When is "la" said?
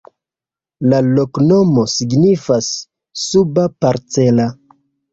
0.93-1.01